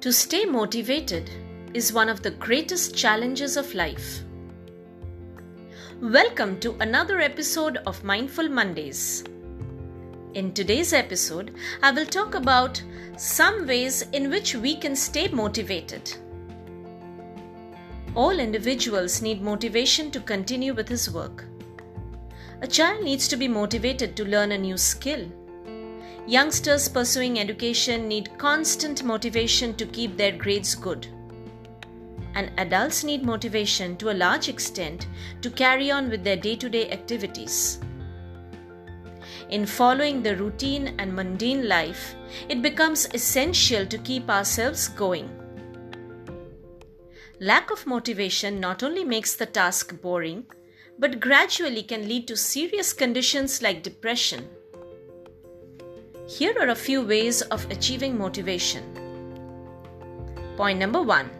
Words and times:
To 0.00 0.12
stay 0.12 0.44
motivated 0.44 1.30
is 1.72 1.90
one 1.90 2.10
of 2.10 2.22
the 2.22 2.32
greatest 2.32 2.94
challenges 2.94 3.56
of 3.56 3.74
life. 3.74 4.20
Welcome 6.02 6.60
to 6.60 6.76
another 6.80 7.18
episode 7.18 7.78
of 7.86 8.04
Mindful 8.04 8.50
Mondays. 8.50 9.24
In 10.34 10.52
today's 10.52 10.92
episode, 10.92 11.54
I 11.82 11.92
will 11.92 12.04
talk 12.04 12.34
about 12.34 12.80
some 13.16 13.66
ways 13.66 14.02
in 14.12 14.28
which 14.28 14.54
we 14.54 14.76
can 14.76 14.94
stay 14.94 15.28
motivated. 15.28 16.14
All 18.14 18.38
individuals 18.38 19.22
need 19.22 19.40
motivation 19.40 20.10
to 20.10 20.20
continue 20.20 20.74
with 20.74 20.90
his 20.90 21.10
work. 21.10 21.46
A 22.60 22.66
child 22.66 23.02
needs 23.02 23.26
to 23.28 23.36
be 23.36 23.48
motivated 23.48 24.14
to 24.16 24.26
learn 24.26 24.52
a 24.52 24.58
new 24.58 24.76
skill 24.76 25.26
Youngsters 26.28 26.88
pursuing 26.88 27.38
education 27.38 28.08
need 28.08 28.36
constant 28.36 29.04
motivation 29.04 29.74
to 29.74 29.86
keep 29.86 30.16
their 30.16 30.32
grades 30.32 30.74
good. 30.74 31.06
And 32.34 32.50
adults 32.58 33.04
need 33.04 33.22
motivation 33.22 33.96
to 33.98 34.10
a 34.10 34.18
large 34.22 34.48
extent 34.48 35.06
to 35.40 35.50
carry 35.50 35.92
on 35.92 36.10
with 36.10 36.24
their 36.24 36.36
day 36.36 36.56
to 36.56 36.68
day 36.68 36.90
activities. 36.90 37.78
In 39.50 39.66
following 39.66 40.20
the 40.20 40.36
routine 40.36 40.96
and 40.98 41.14
mundane 41.14 41.68
life, 41.68 42.16
it 42.48 42.60
becomes 42.60 43.06
essential 43.14 43.86
to 43.86 43.98
keep 43.98 44.28
ourselves 44.28 44.88
going. 44.88 45.30
Lack 47.40 47.70
of 47.70 47.86
motivation 47.86 48.58
not 48.58 48.82
only 48.82 49.04
makes 49.04 49.36
the 49.36 49.46
task 49.46 50.00
boring, 50.02 50.44
but 50.98 51.20
gradually 51.20 51.84
can 51.84 52.08
lead 52.08 52.26
to 52.26 52.36
serious 52.36 52.92
conditions 52.92 53.62
like 53.62 53.84
depression. 53.84 54.48
Here 56.28 56.54
are 56.58 56.70
a 56.70 56.74
few 56.74 57.06
ways 57.06 57.40
of 57.40 57.70
achieving 57.70 58.18
motivation. 58.18 58.82
Point 60.56 60.80
number 60.80 61.00
one 61.00 61.30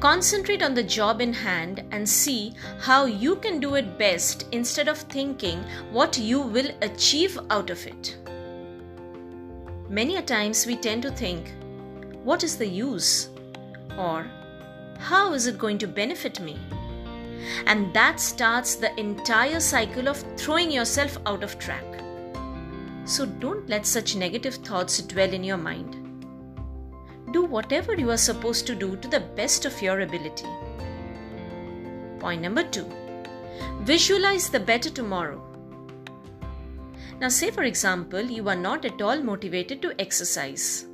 Concentrate 0.00 0.62
on 0.62 0.72
the 0.72 0.82
job 0.82 1.20
in 1.20 1.34
hand 1.34 1.84
and 1.90 2.08
see 2.08 2.54
how 2.80 3.04
you 3.04 3.36
can 3.36 3.60
do 3.60 3.74
it 3.74 3.98
best 3.98 4.46
instead 4.52 4.88
of 4.88 4.96
thinking 4.96 5.62
what 5.92 6.16
you 6.16 6.40
will 6.40 6.70
achieve 6.80 7.38
out 7.50 7.68
of 7.68 7.86
it. 7.86 8.16
Many 9.90 10.16
a 10.16 10.22
times 10.22 10.64
we 10.64 10.74
tend 10.74 11.02
to 11.02 11.10
think, 11.10 11.52
What 12.24 12.42
is 12.42 12.56
the 12.56 12.66
use? 12.66 13.28
or 13.98 14.26
How 14.98 15.34
is 15.34 15.46
it 15.46 15.58
going 15.58 15.76
to 15.78 15.86
benefit 15.86 16.40
me? 16.40 16.56
And 17.66 17.92
that 17.92 18.18
starts 18.18 18.76
the 18.76 18.98
entire 18.98 19.60
cycle 19.60 20.08
of 20.08 20.24
throwing 20.38 20.70
yourself 20.70 21.18
out 21.26 21.42
of 21.42 21.58
track. 21.58 21.97
So 23.08 23.24
don't 23.24 23.66
let 23.70 23.86
such 23.86 24.16
negative 24.16 24.56
thoughts 24.56 25.00
dwell 25.00 25.32
in 25.32 25.42
your 25.42 25.56
mind. 25.56 25.96
Do 27.32 27.42
whatever 27.42 27.94
you 27.94 28.10
are 28.10 28.18
supposed 28.18 28.66
to 28.66 28.74
do 28.74 28.96
to 28.96 29.08
the 29.08 29.20
best 29.34 29.64
of 29.64 29.80
your 29.80 30.00
ability. 30.00 30.46
Point 32.18 32.42
number 32.42 32.64
two 32.64 32.86
visualize 33.80 34.50
the 34.50 34.60
better 34.60 34.90
tomorrow. 34.90 35.42
Now, 37.18 37.30
say 37.30 37.50
for 37.50 37.62
example, 37.62 38.20
you 38.20 38.46
are 38.46 38.62
not 38.68 38.84
at 38.84 39.00
all 39.00 39.22
motivated 39.22 39.80
to 39.82 39.98
exercise. 39.98 40.86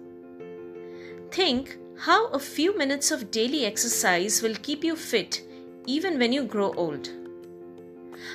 Think 1.32 1.76
how 1.98 2.28
a 2.28 2.38
few 2.38 2.78
minutes 2.78 3.10
of 3.10 3.32
daily 3.32 3.66
exercise 3.66 4.40
will 4.40 4.54
keep 4.62 4.84
you 4.84 4.94
fit 4.94 5.42
even 5.86 6.20
when 6.20 6.32
you 6.32 6.44
grow 6.44 6.72
old 6.74 7.08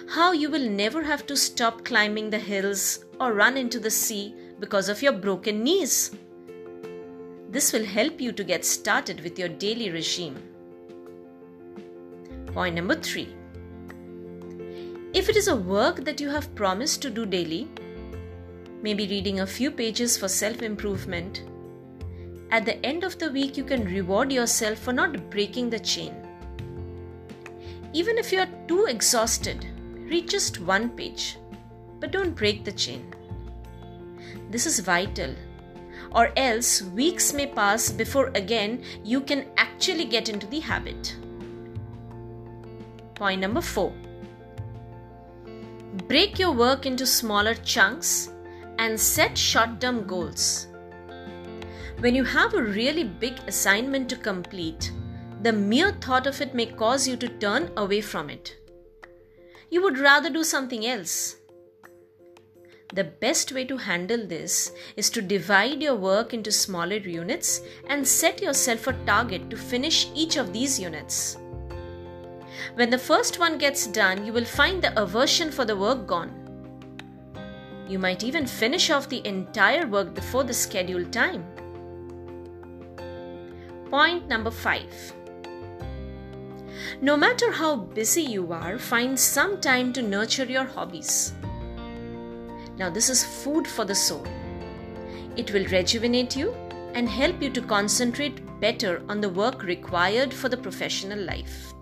how 0.09 0.31
you 0.31 0.49
will 0.49 0.69
never 0.69 1.03
have 1.03 1.25
to 1.27 1.35
stop 1.35 1.85
climbing 1.85 2.29
the 2.29 2.39
hills 2.39 3.05
or 3.19 3.33
run 3.33 3.57
into 3.57 3.79
the 3.79 3.91
sea 3.91 4.33
because 4.59 4.89
of 4.89 5.01
your 5.01 5.13
broken 5.13 5.63
knees. 5.63 6.11
This 7.49 7.73
will 7.73 7.85
help 7.85 8.21
you 8.21 8.31
to 8.31 8.43
get 8.43 8.63
started 8.63 9.21
with 9.21 9.39
your 9.39 9.49
daily 9.49 9.89
regime. 9.89 10.37
Point 12.53 12.75
number 12.75 12.95
three 12.95 13.33
if 15.11 15.27
it 15.27 15.35
is 15.35 15.47
a 15.47 15.55
work 15.55 16.05
that 16.05 16.21
you 16.21 16.29
have 16.29 16.53
promised 16.53 17.01
to 17.01 17.09
do 17.09 17.25
daily, 17.25 17.67
maybe 18.83 19.07
reading 19.07 19.39
a 19.39 19.47
few 19.47 19.71
pages 19.71 20.15
for 20.15 20.27
self 20.27 20.61
improvement, 20.61 21.41
at 22.51 22.63
the 22.63 22.83
end 22.85 23.03
of 23.03 23.17
the 23.17 23.31
week 23.31 23.57
you 23.57 23.63
can 23.63 23.85
reward 23.85 24.31
yourself 24.31 24.77
for 24.77 24.93
not 24.93 25.31
breaking 25.31 25.71
the 25.71 25.79
chain. 25.79 26.13
Even 27.91 28.19
if 28.19 28.31
you 28.31 28.39
are 28.39 28.49
too 28.67 28.85
exhausted, 28.85 29.65
Read 30.09 30.27
just 30.27 30.59
one 30.59 30.89
page, 30.89 31.37
but 31.99 32.09
don't 32.09 32.35
break 32.35 32.65
the 32.65 32.71
chain. 32.71 33.13
This 34.49 34.65
is 34.65 34.79
vital, 34.79 35.35
or 36.11 36.31
else 36.35 36.81
weeks 36.81 37.31
may 37.31 37.45
pass 37.45 37.91
before 37.91 38.31
again 38.33 38.81
you 39.03 39.21
can 39.21 39.45
actually 39.57 40.05
get 40.05 40.27
into 40.27 40.47
the 40.47 40.61
habit. 40.61 41.15
Point 43.13 43.41
number 43.41 43.61
four 43.61 43.93
break 46.07 46.39
your 46.39 46.53
work 46.53 46.87
into 46.87 47.05
smaller 47.05 47.53
chunks 47.53 48.31
and 48.79 48.99
set 48.99 49.37
short 49.37 49.79
term 49.79 50.07
goals. 50.07 50.65
When 51.99 52.15
you 52.15 52.23
have 52.23 52.55
a 52.55 52.63
really 52.63 53.03
big 53.03 53.37
assignment 53.45 54.09
to 54.09 54.15
complete, 54.15 54.91
the 55.43 55.53
mere 55.53 55.91
thought 55.91 56.25
of 56.25 56.41
it 56.41 56.55
may 56.55 56.65
cause 56.65 57.07
you 57.07 57.15
to 57.17 57.27
turn 57.27 57.69
away 57.77 58.01
from 58.01 58.31
it 58.31 58.58
you 59.69 59.81
would 59.83 59.97
rather 59.97 60.29
do 60.29 60.43
something 60.43 60.85
else. 60.85 61.35
The 62.93 63.03
best 63.03 63.51
way 63.51 63.65
to 63.65 63.77
handle 63.77 64.25
this 64.25 64.71
is 64.95 65.11
to 65.11 65.21
divide 65.21 65.81
your 65.81 65.95
work 65.95 66.33
into 66.33 66.51
smaller 66.51 66.95
units 66.95 67.61
and 67.87 68.07
set 68.07 68.41
yourself 68.41 68.87
a 68.87 68.93
target 69.05 69.49
to 69.51 69.57
finish 69.57 70.07
each 70.15 70.37
of 70.37 70.51
these 70.51 70.79
units. 70.79 71.37
When 72.73 72.89
the 72.89 72.97
first 72.97 73.37
one 73.37 73.59
gets 73.59 73.85
done, 73.85 74.25
you 74.25 74.33
will 74.33 74.45
find 74.45 74.81
the 74.81 74.99
aversion 74.99 75.51
for 75.51 75.65
the 75.65 75.77
work 75.77 76.07
gone. 76.07 76.33
You 77.87 77.99
might 77.99 78.23
even 78.23 78.47
finish 78.47 78.89
off 78.89 79.07
the 79.07 79.25
entire 79.25 79.85
work 79.85 80.15
before 80.15 80.43
the 80.43 80.53
scheduled 80.53 81.13
time. 81.13 81.45
Point 83.91 84.27
number 84.27 84.51
5 84.51 85.13
no 87.01 87.15
matter 87.15 87.51
how 87.51 87.75
busy 87.75 88.21
you 88.21 88.51
are, 88.51 88.77
find 88.77 89.19
some 89.19 89.59
time 89.61 89.93
to 89.93 90.01
nurture 90.01 90.45
your 90.45 90.65
hobbies. 90.65 91.33
Now, 92.77 92.89
this 92.89 93.09
is 93.09 93.23
food 93.23 93.67
for 93.67 93.85
the 93.85 93.95
soul. 93.95 94.25
It 95.35 95.51
will 95.53 95.65
rejuvenate 95.65 96.35
you 96.35 96.53
and 96.93 97.07
help 97.07 97.41
you 97.41 97.49
to 97.51 97.61
concentrate 97.61 98.41
better 98.59 99.01
on 99.07 99.21
the 99.21 99.29
work 99.29 99.63
required 99.63 100.33
for 100.33 100.49
the 100.49 100.57
professional 100.57 101.19
life. 101.19 101.73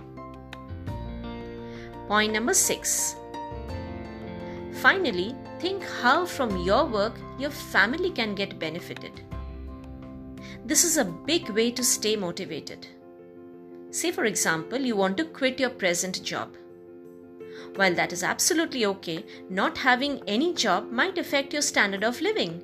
Point 2.08 2.34
number 2.34 2.54
six. 2.54 3.16
Finally, 4.82 5.36
think 5.60 5.84
how 5.84 6.26
from 6.26 6.64
your 6.64 6.86
work 6.86 7.20
your 7.40 7.50
family 7.50 8.12
can 8.12 8.36
get 8.36 8.60
benefited. 8.60 9.22
This 10.66 10.84
is 10.84 10.98
a 10.98 11.06
big 11.06 11.50
way 11.50 11.72
to 11.72 11.84
stay 11.84 12.16
motivated. 12.16 12.88
Say, 13.90 14.12
for 14.12 14.26
example, 14.26 14.80
you 14.80 14.96
want 14.96 15.18
to 15.18 15.26
quit 15.26 15.60
your 15.60 15.70
present 15.70 16.22
job. 16.24 16.56
While 17.76 17.96
that 17.96 18.12
is 18.12 18.24
absolutely 18.24 18.86
okay, 18.86 19.26
not 19.50 19.78
having 19.78 20.22
any 20.28 20.54
job 20.54 20.92
might 20.92 21.18
affect 21.18 21.54
your 21.54 21.62
standard 21.62 22.04
of 22.04 22.22
living. 22.22 22.64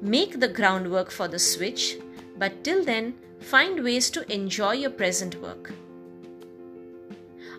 Make 0.00 0.40
the 0.40 0.48
groundwork 0.48 1.10
for 1.10 1.28
the 1.28 1.38
switch, 1.38 1.98
but 2.38 2.64
till 2.64 2.84
then, 2.84 3.14
find 3.40 3.82
ways 3.84 4.10
to 4.10 4.32
enjoy 4.32 4.72
your 4.72 4.90
present 4.90 5.40
work. 5.40 5.72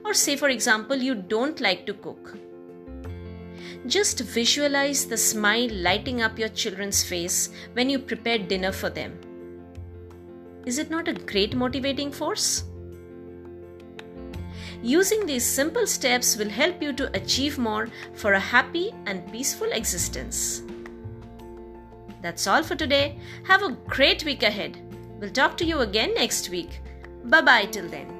Or, 0.03 0.13
say, 0.13 0.35
for 0.35 0.49
example, 0.49 0.95
you 0.95 1.15
don't 1.15 1.59
like 1.59 1.85
to 1.85 1.93
cook. 1.93 2.37
Just 3.87 4.19
visualize 4.19 5.05
the 5.05 5.17
smile 5.17 5.69
lighting 5.71 6.21
up 6.21 6.39
your 6.39 6.49
children's 6.49 7.03
face 7.03 7.49
when 7.73 7.89
you 7.89 7.99
prepare 7.99 8.39
dinner 8.39 8.71
for 8.71 8.89
them 8.89 9.19
is 10.65 10.77
it 10.79 10.89
not 10.89 11.07
a 11.07 11.13
great 11.13 11.55
motivating 11.55 12.11
force? 12.11 12.63
Using 14.81 15.25
these 15.25 15.45
simple 15.45 15.87
steps 15.87 16.37
will 16.37 16.49
help 16.49 16.81
you 16.81 16.93
to 16.93 17.15
achieve 17.15 17.57
more 17.57 17.89
for 18.13 18.33
a 18.33 18.39
happy 18.39 18.91
and 19.05 19.31
peaceful 19.31 19.71
existence. 19.71 20.61
That's 22.21 22.47
all 22.47 22.63
for 22.63 22.75
today. 22.75 23.19
Have 23.43 23.63
a 23.63 23.77
great 23.87 24.25
week 24.25 24.43
ahead. 24.43 24.77
We'll 25.19 25.31
talk 25.31 25.57
to 25.57 25.65
you 25.65 25.79
again 25.79 26.13
next 26.13 26.49
week. 26.49 26.81
Bye 27.23 27.41
bye 27.41 27.65
till 27.65 27.87
then. 27.87 28.14